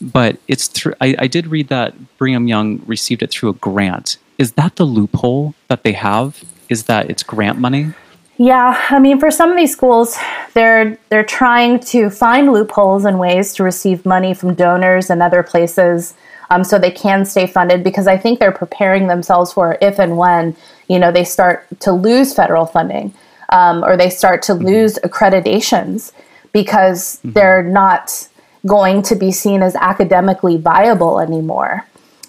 [0.00, 0.94] but it's through.
[1.00, 4.84] I, I did read that Brigham Young received it through a grant is that the
[4.84, 6.44] loophole that they have?
[6.68, 7.92] Is that it's grant money?
[8.38, 10.18] Yeah, I mean, for some of these schools,
[10.52, 15.42] they're they're trying to find loopholes and ways to receive money from donors and other
[15.42, 16.12] places,
[16.50, 17.84] um, so they can stay funded.
[17.84, 20.56] Because I think they're preparing themselves for if and when
[20.88, 23.14] you know they start to lose federal funding
[23.50, 24.66] um, or they start to mm-hmm.
[24.66, 26.12] lose accreditations
[26.52, 27.32] because mm-hmm.
[27.32, 28.28] they're not
[28.66, 31.86] going to be seen as academically viable anymore.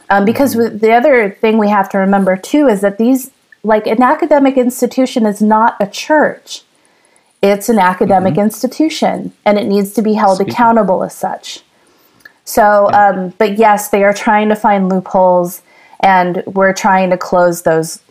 [0.10, 0.78] Um, because mm-hmm.
[0.78, 3.32] the other thing we have to remember too is that these,
[3.64, 6.64] like an academic institution, is not a church.
[7.42, 8.44] It's an academic mm-hmm.
[8.44, 10.54] institution, and it needs to be held Speaking.
[10.54, 11.62] accountable as such.
[12.48, 15.62] So, um, but yes, they are trying to find loopholes,
[16.00, 18.02] and we're trying to close those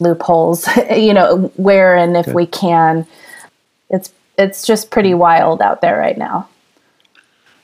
[0.00, 0.66] loopholes.
[0.90, 2.34] you know, where and if Good.
[2.34, 3.06] we can.
[3.90, 6.48] It's it's just pretty wild out there right now.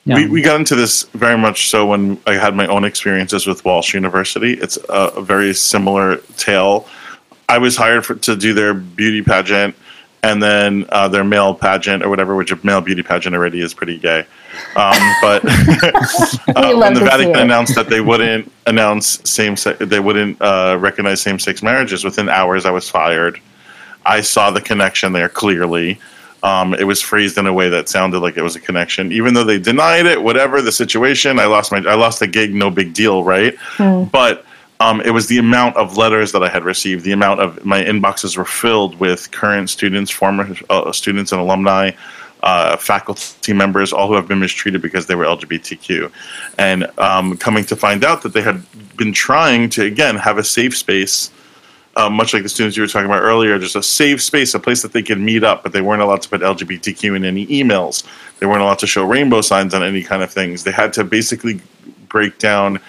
[0.05, 0.17] Yeah.
[0.17, 3.65] We, we got into this very much so when I had my own experiences with
[3.65, 4.53] Walsh University.
[4.53, 6.87] It's a, a very similar tale.
[7.49, 9.75] I was hired for, to do their beauty pageant
[10.23, 13.73] and then uh, their male pageant or whatever, which a male beauty pageant already is
[13.73, 14.25] pretty gay.
[14.75, 20.41] Um, but uh, when the Vatican announced that they wouldn't announce same se- they wouldn't
[20.41, 23.39] uh, recognize same sex marriages within hours, I was fired.
[24.05, 25.99] I saw the connection there clearly.
[26.41, 29.33] Um, it was phrased in a way that sounded like it was a connection, even
[29.33, 30.21] though they denied it.
[30.21, 33.55] Whatever the situation, I lost my I lost a gig, no big deal, right?
[33.77, 34.09] Mm.
[34.11, 34.45] But
[34.79, 37.83] um, it was the amount of letters that I had received, the amount of my
[37.83, 41.91] inboxes were filled with current students, former uh, students, and alumni.
[42.41, 46.09] Uh, faculty members, all who have been mistreated because they were LGBTQ,
[46.57, 48.63] and um, coming to find out that they had
[48.95, 51.31] been trying to again have a safe space
[51.99, 54.59] uh, much like the students you were talking about earlier, just a safe space, a
[54.59, 57.45] place that they could meet up, but they weren't allowed to put LGBTQ in any
[57.47, 58.05] emails.
[58.39, 60.63] They weren't allowed to show rainbow signs on any kind of things.
[60.63, 61.59] They had to basically
[62.07, 62.79] break down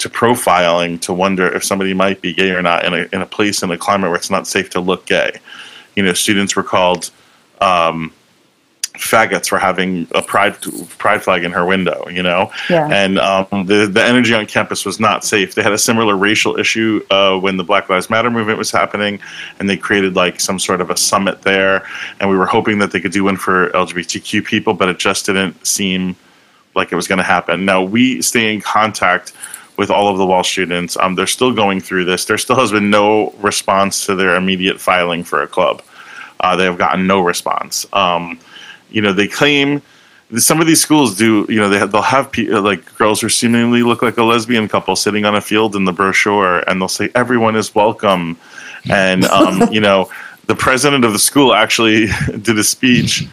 [0.00, 3.26] to profiling to wonder if somebody might be gay or not in a, in a
[3.26, 5.38] place in a climate where it's not safe to look gay.
[5.94, 7.10] You know, students were called
[7.60, 8.10] um,
[8.94, 10.56] faggots for having a pride
[10.96, 12.50] pride flag in her window, you know.
[12.70, 12.88] Yeah.
[12.88, 15.54] And um, the the energy on campus was not safe.
[15.54, 19.20] They had a similar racial issue uh, when the Black Lives Matter movement was happening,
[19.58, 21.86] and they created like some sort of a summit there.
[22.20, 25.26] And we were hoping that they could do one for LGBTQ people, but it just
[25.26, 26.16] didn't seem
[26.74, 27.66] like it was going to happen.
[27.66, 29.34] Now we stay in contact
[29.80, 30.94] with all of the Walsh students.
[30.98, 32.26] Um, they're still going through this.
[32.26, 35.82] There still has been no response to their immediate filing for a club.
[36.38, 37.86] Uh, they have gotten no response.
[37.94, 38.38] Um,
[38.90, 39.80] you know, they claim
[40.36, 41.46] some of these schools do.
[41.48, 44.68] You know, they have, they'll have pe- like girls who seemingly look like a lesbian
[44.68, 48.36] couple sitting on a field in the brochure, and they'll say everyone is welcome,
[48.90, 50.10] and um, you know,
[50.46, 52.08] the president of the school actually
[52.42, 53.26] did a speech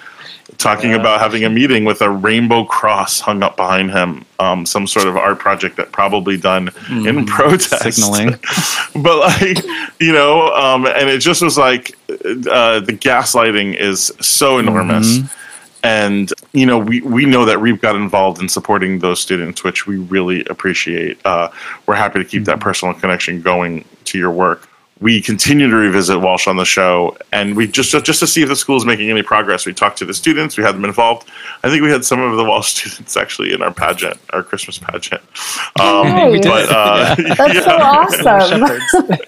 [0.58, 0.98] talking yeah.
[0.98, 5.08] about having a meeting with a rainbow cross hung up behind him, um, some sort
[5.08, 7.96] of art project that probably done mm, in protest.
[7.96, 8.32] Signaling.
[9.04, 9.64] but like,
[10.00, 15.20] you know, um, and it just was like uh, the gaslighting is so enormous.
[15.20, 15.44] Mm-hmm
[15.84, 19.86] and you know we, we know that REAP got involved in supporting those students which
[19.86, 21.50] we really appreciate uh,
[21.86, 22.64] we're happy to keep that mm-hmm.
[22.64, 24.68] personal connection going to your work
[25.00, 28.50] we continue to revisit walsh on the show and we just just to see if
[28.50, 29.66] the school is making any progress.
[29.66, 31.30] We talked to the students we had them involved.
[31.64, 34.80] I think we had some of the walsh students actually in our pageant our christmas
[34.80, 35.22] pageant.
[35.80, 37.62] Um, but, uh, that's yeah.
[37.62, 38.62] so awesome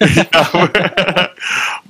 [0.00, 1.32] yeah,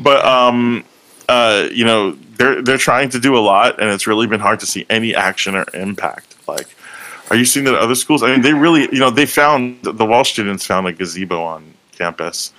[0.00, 0.84] but um,
[1.28, 4.60] uh, you know they're they're trying to do a lot, and it's really been hard
[4.60, 6.36] to see any action or impact.
[6.48, 6.68] Like,
[7.30, 8.22] are you seeing that at other schools?
[8.22, 11.74] I mean, they really, you know, they found the Walsh students found a gazebo on
[11.92, 12.52] campus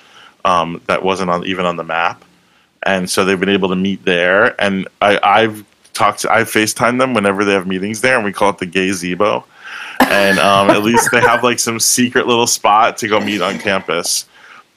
[0.46, 2.24] um, that wasn't on even on the map,
[2.84, 4.60] and so they've been able to meet there.
[4.62, 6.32] And I, I've talked, to.
[6.32, 9.46] I FaceTime them whenever they have meetings there, and we call it the Gay gazebo.
[10.00, 13.60] And um, at least they have like some secret little spot to go meet on
[13.60, 14.26] campus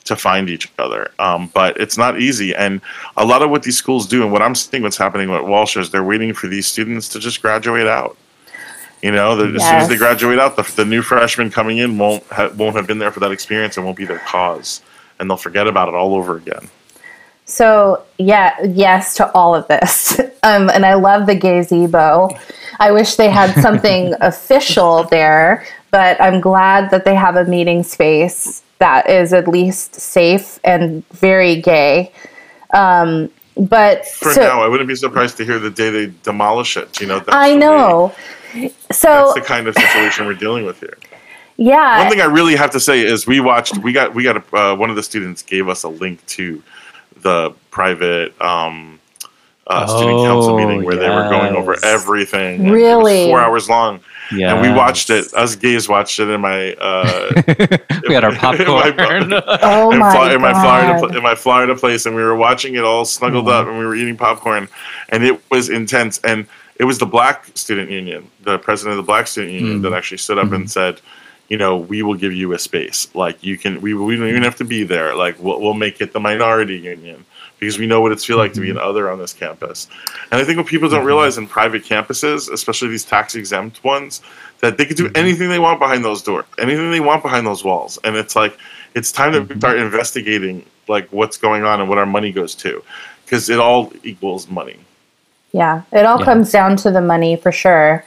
[0.04, 1.10] to find each other.
[1.18, 2.54] Um, but it's not easy.
[2.54, 2.80] And
[3.16, 5.76] a lot of what these schools do, and what I'm seeing what's happening with Walsh
[5.76, 8.16] is they're waiting for these students to just graduate out.
[9.02, 11.98] You know, the, as soon as they graduate out, the, the new freshmen coming in
[11.98, 14.80] won't ha- won't have been there for that experience and won't be their cause,
[15.18, 16.68] and they'll forget about it all over again.
[17.46, 22.30] So yeah, yes to all of this, um, and I love the gazebo.
[22.80, 27.82] I wish they had something official there, but I'm glad that they have a meeting
[27.82, 32.12] space that is at least safe and very gay.
[32.72, 36.76] Um, but For so, now, I wouldn't be surprised to hear the day they demolish
[36.76, 37.00] it.
[37.00, 38.14] You know, I the way- know.
[38.90, 40.96] So that's the kind of situation we're dealing with here.
[41.56, 43.78] Yeah, One thing I really have to say is we watched.
[43.78, 44.14] We got.
[44.14, 44.36] We got.
[44.52, 46.62] A, uh, one of the students gave us a link to
[47.22, 48.98] the private um,
[49.66, 52.60] uh, student council Oh, meeting where they were going over everything.
[52.60, 53.26] and it was Really?
[53.26, 54.00] four hours long.
[54.32, 55.32] Yeah, and we watched it.
[55.34, 56.72] Us gays watched it in my.
[56.74, 57.30] Uh,
[58.08, 59.32] we had our in my- popcorn.
[59.62, 62.74] oh in, my Flo- in my Florida in my Florida place, and we were watching
[62.74, 63.54] it all snuggled Mm-hmm.
[63.62, 64.66] up, and we were eating popcorn,
[65.10, 66.18] and it was intense.
[66.24, 69.82] And it was the Black Student Union, the president of the Black Student Union, Mm-hmm.
[69.82, 71.00] that actually stood up and said,
[71.48, 73.08] "You know, we will give you a space.
[73.14, 73.80] Like you can.
[73.80, 75.14] We we don't even have to be there.
[75.14, 77.24] Like we'll, we'll make it the minority union."
[77.60, 78.88] Because we know what it's feel like to be an Mm-hmm.
[78.88, 79.88] other on this campus,
[80.30, 84.20] and I think what people don't realize in private campuses, especially these tax exempt ones,
[84.60, 85.16] that they can do Mm-hmm.
[85.16, 88.58] anything they want behind those doors, anything they want behind those walls, and it's like
[88.94, 89.52] it's time Mm-hmm.
[89.52, 92.82] to start investigating like what's going on and what our money goes to,
[93.24, 94.76] because it all equals money.
[95.52, 96.24] Yeah, it all Yeah.
[96.24, 98.04] comes down to the money for sure.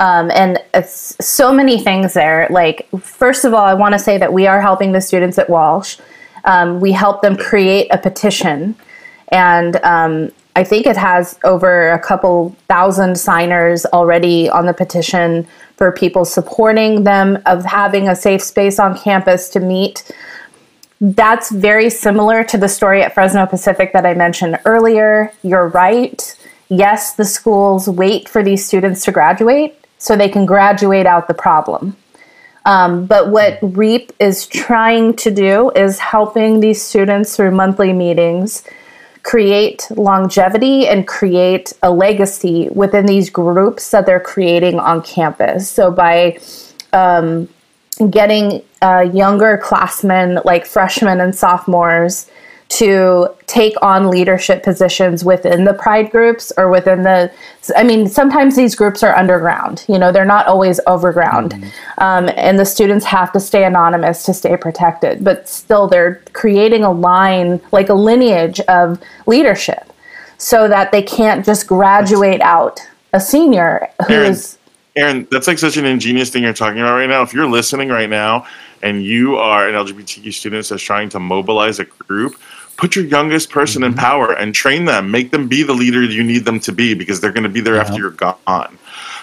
[0.00, 2.46] Um, and so many things there.
[2.50, 5.48] Like, first of all, I want to say that we are helping the students at
[5.48, 5.98] Walsh.
[6.44, 8.74] Um, we help them create a petition,
[9.28, 15.46] and um, I think it has over a couple thousand signers already on the petition
[15.76, 20.10] for people supporting them of having a safe space on campus to meet
[21.00, 25.32] that's very similar to the story at Fresno Pacific that I mentioned earlier.
[25.42, 26.36] You're right.
[26.68, 31.34] Yes, the schools wait for these students to graduate so they can graduate out the
[31.34, 31.96] problem.
[32.64, 38.62] Um, but what REAP is trying to do is helping these students through monthly meetings
[39.22, 45.68] create longevity and create a legacy within these groups that they're creating on campus.
[45.70, 46.38] So by
[48.10, 52.30] getting uh, younger classmen, like freshmen and sophomores,
[52.68, 57.32] to take on leadership positions within the pride groups or within the
[57.76, 61.54] i mean sometimes these groups are underground you know they're not always overground
[61.98, 66.84] um, and the students have to stay anonymous to stay protected but still they're creating
[66.84, 69.90] a line like a lineage of leadership
[70.36, 72.80] so that they can't just graduate out
[73.14, 74.58] a senior Aaron, who's
[74.98, 77.22] Aaron, that's like such an ingenious thing you're talking about right now.
[77.22, 78.46] If you're listening right now
[78.82, 82.34] and you are an LGBTQ student that's trying to mobilize a group,
[82.78, 83.92] put your youngest person Mm-hmm.
[83.92, 85.10] in power and train them.
[85.10, 87.60] Make them be the leader you need them to be because they're going to be
[87.60, 88.78] there after you're gone.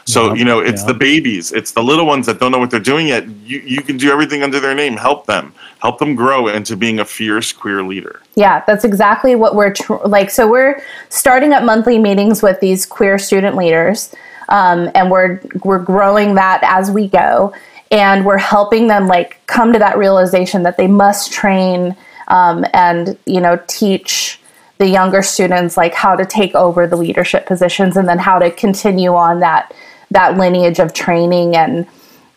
[0.08, 0.88] So, Yep, you know, it's yep.
[0.90, 3.28] the babies, it's the little ones that don't know what they're doing yet.
[3.28, 4.98] You, you can do everything under their name.
[4.98, 5.52] Help them.
[5.80, 8.22] Help them grow into being a fierce queer leader.
[8.36, 10.30] Yeah, that's exactly what we're tr- like.
[10.30, 14.14] So we're starting up monthly meetings with these queer student leaders,
[14.50, 17.52] um, and we're we're growing that as we go,
[17.90, 21.96] and we're helping them like come to that realization that they must train
[22.28, 24.40] um, and you know teach
[24.78, 28.52] the younger students like how to take over the leadership positions, and then how to
[28.52, 29.74] continue on that
[30.12, 31.88] that lineage of training and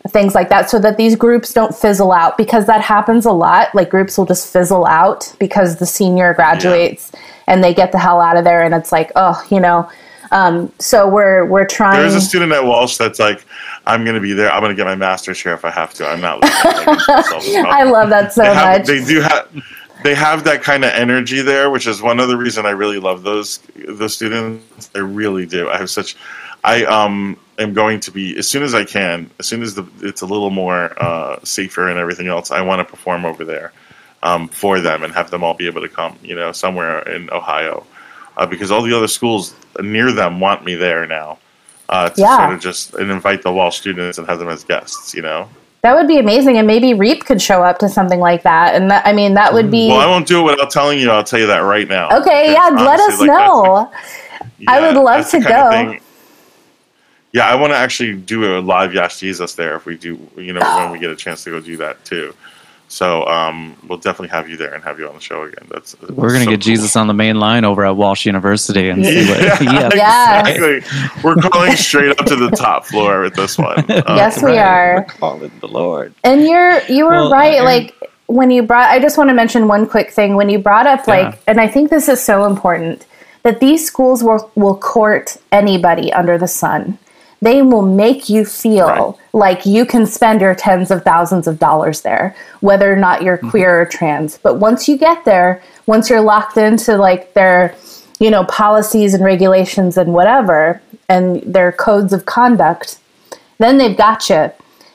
[0.08, 3.74] things like that so that these groups don't fizzle out because that happens a lot
[3.74, 7.12] like groups will just fizzle out because the senior graduates
[7.46, 9.88] and they get the hell out of there and it's like oh you know
[10.30, 13.44] um, so we're we're trying There's a student at Walsh that's like,
[13.86, 14.52] I'm going to be there.
[14.52, 16.06] I'm going to get my master's here if I have to.
[16.06, 16.86] I'm not leaving.
[16.86, 19.48] Like, it's so i love that so they, have, much they do have
[20.02, 23.22] they have that kind of energy there, which is one other reason I really love
[23.22, 23.58] those
[23.88, 24.90] those students.
[24.94, 25.68] I really do.
[25.68, 26.16] I have such.
[26.64, 29.86] I um am going to be as soon as I can, as soon as the,
[30.00, 32.50] it's a little more uh, safer and everything else.
[32.50, 33.72] I want to perform over there
[34.22, 36.16] um, for them and have them all be able to come.
[36.22, 37.86] You know, somewhere in Ohio,
[38.36, 41.38] uh, because all the other schools near them want me there now.
[41.88, 42.36] Uh, to Yeah.
[42.36, 45.48] sort of just and invite the Walsh students and have them as guests, you know.
[45.82, 48.90] That would be amazing and maybe reap could show up to something like that and
[48.90, 51.08] that, i mean that would be Well, I won't do it without telling you.
[51.10, 52.08] I'll tell you that right now.
[52.20, 53.90] okay yeah let us like, know
[54.58, 55.96] the- I would love to go.
[57.32, 60.52] Yeah, I want to actually do a live Yas Jesus there if we do, you
[60.52, 62.34] know, when we get a chance to go do that too.
[62.90, 65.66] So um, we'll definitely have you there and have you on the show again.
[65.70, 66.72] That's We're gonna so get cool.
[66.72, 69.92] Jesus on the main line over at Walsh University and see what Yeah, he has
[69.92, 70.48] to Yeah.
[70.48, 71.22] exactly.
[71.22, 73.78] We're calling straight up to the top floor with this one.
[73.78, 73.84] Um,
[74.16, 74.94] yes, we Right, are.
[74.96, 76.14] we're calling the Lord.
[76.24, 77.62] And you're you were Well, right.
[77.62, 77.94] Like
[78.26, 80.34] when you brought, I just want to mention one quick thing.
[80.36, 81.38] When you brought up like, Yeah.
[81.46, 83.04] and I think this is so important
[83.42, 86.96] that these schools will will court anybody under the sun.
[87.40, 92.00] They will make you feel like you can spend your tens of thousands of dollars
[92.00, 93.50] there, whether or not you're mm-hmm.
[93.50, 94.38] queer or trans.
[94.38, 97.76] But once you get there, once you're locked into like their,
[98.18, 102.98] you know, policies and regulations and whatever, and their codes of conduct,
[103.58, 104.50] then they've got you.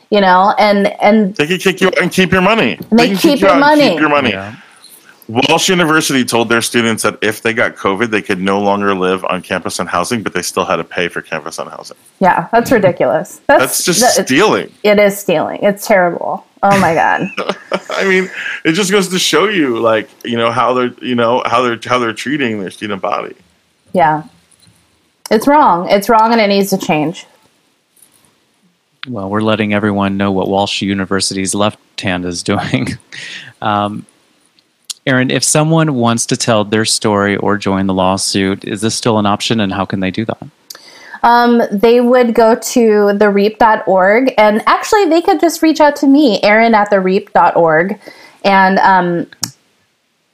[0.10, 2.78] You know, and and They can kick you and keep your money.
[2.92, 3.90] They can keep kick you your money.
[3.92, 4.30] Keep your money.
[4.30, 4.56] Yeah.
[5.28, 9.24] Walsh University told their students that if they got COVID, they could no longer live
[9.26, 11.96] on campus and housing, but they still had to pay for campus and housing.
[12.20, 13.40] Yeah, that's ridiculous.
[13.48, 14.72] That's, That's just that- stealing.
[14.84, 15.60] it is stealing.
[15.64, 16.46] It's terrible.
[16.62, 17.30] Oh my god.
[17.90, 18.30] I mean,
[18.66, 21.80] it just goes to show you, like, you know, how they're, you know, how they're
[21.84, 23.36] how they're treating their student body.
[23.94, 24.24] yeah.
[25.32, 25.90] It's wrong.
[25.90, 27.26] It's wrong and it needs to change.
[29.08, 32.88] Well, we're letting everyone know what Walsh University's left hand is doing.
[33.62, 34.06] Um,
[35.06, 39.20] Aaron, if someone wants to tell their story or join the lawsuit, is this still
[39.20, 40.48] an option and how can they do that?
[41.24, 46.42] Um, they would go to thereap.org and actually they could just reach out to me,
[46.44, 48.00] Erin at thereap.org,
[48.44, 49.28] and um,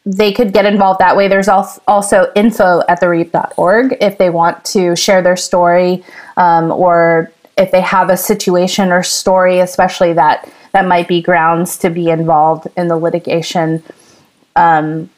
[0.05, 1.27] they could get involved that way.
[1.27, 6.03] There's al- also info at thereap.org if they want to share their story
[6.37, 11.77] um, or if they have a situation or story, especially that that might be grounds
[11.77, 13.83] to be involved in the litigation.
[14.55, 15.09] Um,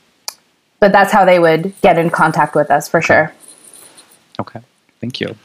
[0.79, 3.33] but that's how they would get in contact with us for sure.
[4.39, 4.61] Okay.
[4.99, 5.35] Thank you.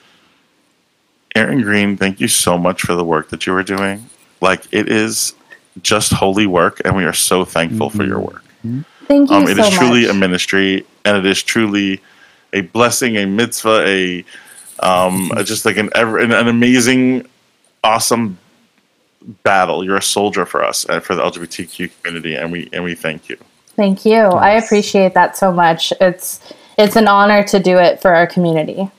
[1.34, 4.08] Aaron Green, thank you so much for the work that you are doing.
[4.40, 5.34] Like, it is
[5.82, 8.42] just holy work, and we are so thankful for your work.
[9.06, 10.10] Thank you Um, it so is truly much.
[10.10, 12.00] a ministry, and it is truly
[12.54, 14.24] a blessing, a mitzvah, a
[14.80, 17.26] um, just like an ever an, an amazing,
[17.84, 18.38] awesome
[19.42, 19.84] battle.
[19.84, 23.28] You're a soldier for us and for the LGBTQ community, and we and we thank
[23.28, 23.36] you.
[23.76, 24.16] Thank you.
[24.16, 25.92] I appreciate that so much.
[26.00, 26.40] It's
[26.78, 28.90] it's an honor to do it for our community.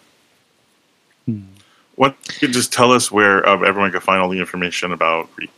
[1.96, 5.30] What you could just tell us where uh, everyone can find all the information about
[5.36, 5.50] REAP.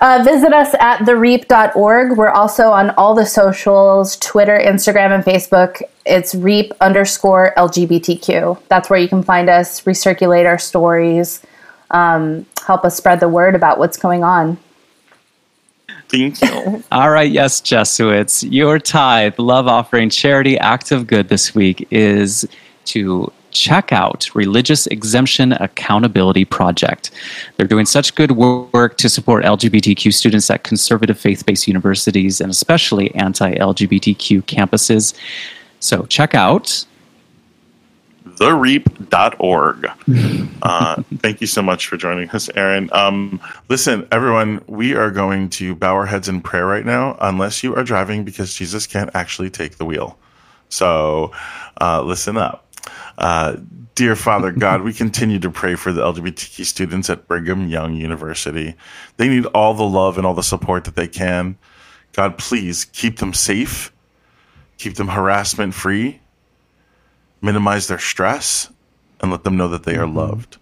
[0.00, 2.16] Uh, visit us at thereap.org.
[2.16, 5.82] We're also on all the socials Twitter, Instagram, and Facebook.
[6.06, 8.62] It's reap underscore LGBTQ.
[8.68, 11.42] That's where you can find us, recirculate our stories,
[11.90, 14.56] um, help us spread the word about what's going on.
[16.10, 16.82] Thank you.
[16.92, 22.48] All right, yes, Jesuits, your tithe, love offering, charity, act of good this week is
[22.86, 27.12] to check out Religious Exemption Accountability Project.
[27.56, 32.50] They're doing such good work to support LGBTQ students at conservative faith based universities and
[32.50, 35.14] especially anti LGBTQ campuses.
[35.78, 36.84] So check out
[38.40, 39.86] thereap.org.
[40.62, 42.90] Uh, thank you so much for joining us, Aaron.
[42.92, 47.64] Um, listen, everyone, we are going to bow our heads in prayer right now, unless
[47.64, 50.18] you are driving, because Jesus can't actually take the wheel.
[50.68, 51.32] So
[51.80, 52.66] uh, listen up.
[53.16, 53.56] Uh,
[53.94, 58.74] dear Father God, we continue to pray for the LGBTQ students at Brigham Young University.
[59.16, 61.56] They need all the love and all the support that they can.
[62.12, 63.92] God, please keep them safe,
[64.76, 66.19] keep them harassment free,
[67.40, 68.70] minimize their stress,
[69.20, 70.18] and let them know that they are mm-hmm.
[70.18, 70.56] loved.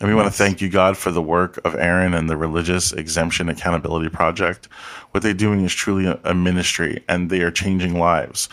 [0.00, 2.92] And we want to thank you, God, for the work of Aaron and the Religious
[2.92, 4.66] Exemption Accountability Project.
[5.10, 8.46] What they're doing is truly a, a ministry, and they are changing lives.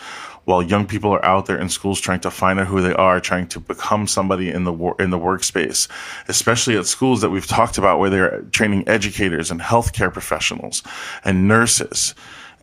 [0.44, 3.20] While young people are out there in schools trying to find out who they are,
[3.20, 5.88] trying to become somebody in the wor- in the workspace,
[6.28, 10.82] especially at schools that we've talked about, where they're training educators and healthcare professionals
[11.24, 12.14] and nurses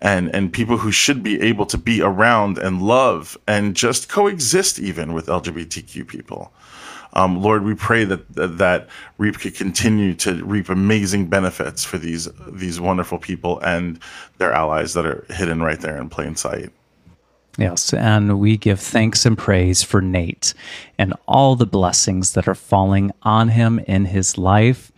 [0.04, 4.78] and and people who should be able to be around and love and just coexist
[4.78, 6.54] even with LGBTQ people.
[7.14, 11.98] Um, Lord, we pray that that, that Reap could continue to reap amazing benefits for
[11.98, 13.98] these these wonderful people and
[14.38, 16.72] their allies that are hidden right there in plain sight.
[17.58, 20.56] Yes, and we give thanks and praise for Nate
[20.98, 24.92] and all the blessings that are falling on him in his life.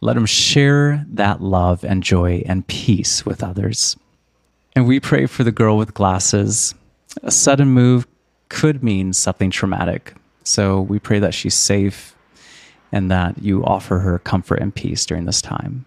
[0.00, 3.96] Let him share that love and joy and peace with others.
[4.76, 6.74] And we pray for the girl with glasses.
[7.22, 8.06] A sudden move
[8.48, 10.14] could mean something traumatic.
[10.42, 12.14] So we pray that she's safe
[12.92, 15.84] and that you offer her comfort and peace during this time.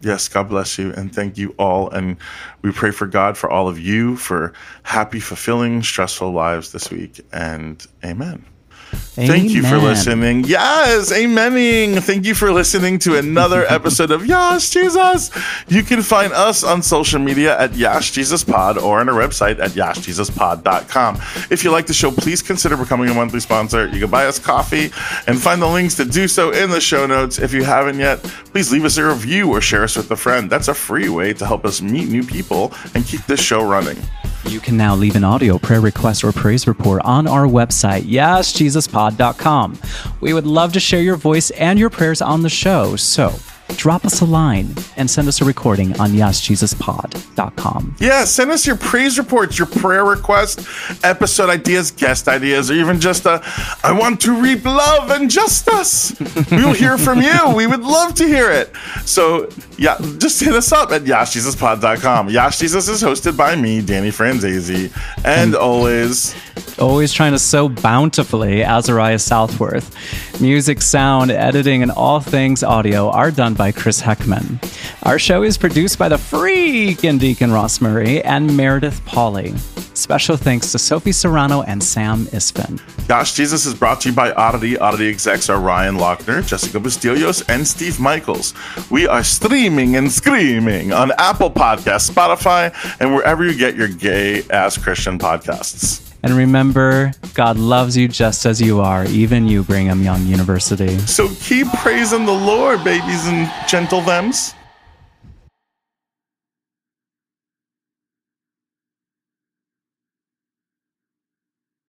[0.00, 1.90] Yes, God bless you and thank you all.
[1.90, 2.16] And
[2.62, 7.20] we pray for God for all of you for happy, fulfilling, stressful lives this week.
[7.32, 8.44] And amen.
[8.90, 10.44] Thank you for listening.
[10.44, 12.02] Yes, amening.
[12.02, 15.30] Thank you for listening to another episode of Yas Jesus.
[15.68, 19.58] You can find us on social media at Yas Jesus Pod or on our website
[19.58, 21.16] at yasjesuspod.com.
[21.50, 23.88] If you like the show, please consider becoming a monthly sponsor.
[23.88, 24.90] You can buy us coffee
[25.26, 27.38] and find the links to do so in the show notes.
[27.38, 30.48] If you haven't yet, please leave us a review or share us with a friend.
[30.50, 33.98] That's a free way to help us meet new people and keep this show running.
[34.46, 39.78] You can now leave an audio prayer request or praise report on our website, yasjesuspod.com.
[40.20, 43.34] We would love to share your voice and your prayers on the show, so
[43.80, 47.96] drop us a line and send us a recording on yasjesuspod.com.
[47.98, 50.68] Yeah, send us your praise reports, your prayer requests,
[51.02, 53.40] episode ideas, guest ideas, or even just a
[53.82, 56.14] I want to reap love and justice.
[56.50, 57.54] We'll hear from you.
[57.54, 58.74] We would love to hear it.
[59.04, 62.28] So, yeah, just hit us up at yasjesuspod.com.
[62.28, 64.92] Yas Jesus is hosted by me, Danny Franzese,
[65.24, 66.34] and always
[66.78, 70.40] Always trying to sow bountifully, Azariah Southworth.
[70.40, 74.58] Music, sound, editing, and all things audio are done by Chris Heckman.
[75.02, 79.58] Our show is produced by the freaking Deacon Ross Murray and Meredith Pauley.
[79.96, 82.80] Special thanks to Sophie Serrano and Sam Isfin.
[83.08, 84.78] Yas Jesus is brought to you by Oddity.
[84.78, 88.54] Oddity execs are Ryan Lochner, Jessica Bastillos, and Steve Michaels.
[88.90, 94.42] We are streaming and screaming on Apple Podcasts, Spotify, and wherever you get your gay
[94.50, 96.09] ass Christian podcasts.
[96.22, 100.98] And remember, God loves you just as you are, even you, Brigham Young University.
[101.00, 104.54] So keep praising the Lord, babies and gentle thems.